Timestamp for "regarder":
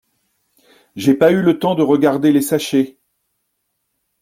1.83-2.31